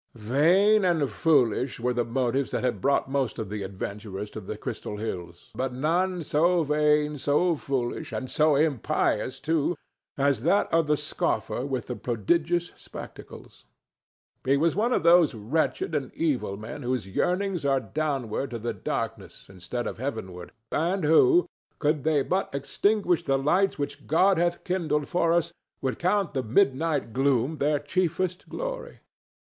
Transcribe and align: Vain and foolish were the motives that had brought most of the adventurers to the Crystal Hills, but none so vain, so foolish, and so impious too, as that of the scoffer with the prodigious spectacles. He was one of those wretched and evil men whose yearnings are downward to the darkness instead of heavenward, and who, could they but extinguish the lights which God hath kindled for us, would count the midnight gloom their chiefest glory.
Vain 0.15 0.83
and 0.83 1.07
foolish 1.11 1.79
were 1.79 1.93
the 1.93 2.03
motives 2.03 2.49
that 2.49 2.63
had 2.63 2.81
brought 2.81 3.07
most 3.07 3.37
of 3.37 3.49
the 3.51 3.61
adventurers 3.61 4.31
to 4.31 4.41
the 4.41 4.57
Crystal 4.57 4.97
Hills, 4.97 5.51
but 5.53 5.73
none 5.73 6.23
so 6.23 6.63
vain, 6.63 7.19
so 7.19 7.55
foolish, 7.55 8.11
and 8.11 8.27
so 8.27 8.55
impious 8.55 9.39
too, 9.39 9.77
as 10.17 10.41
that 10.41 10.67
of 10.73 10.87
the 10.87 10.97
scoffer 10.97 11.67
with 11.67 11.85
the 11.85 11.95
prodigious 11.95 12.71
spectacles. 12.75 13.65
He 14.43 14.57
was 14.57 14.75
one 14.75 14.91
of 14.91 15.03
those 15.03 15.35
wretched 15.35 15.93
and 15.93 16.11
evil 16.15 16.57
men 16.57 16.81
whose 16.81 17.05
yearnings 17.07 17.63
are 17.63 17.79
downward 17.79 18.49
to 18.49 18.57
the 18.57 18.73
darkness 18.73 19.49
instead 19.49 19.85
of 19.85 19.99
heavenward, 19.99 20.51
and 20.71 21.03
who, 21.03 21.45
could 21.77 22.03
they 22.03 22.23
but 22.23 22.49
extinguish 22.55 23.21
the 23.23 23.37
lights 23.37 23.77
which 23.77 24.07
God 24.07 24.39
hath 24.39 24.63
kindled 24.63 25.07
for 25.07 25.31
us, 25.31 25.53
would 25.79 25.99
count 25.99 26.33
the 26.33 26.41
midnight 26.41 27.13
gloom 27.13 27.57
their 27.57 27.77
chiefest 27.77 28.49
glory. 28.49 29.01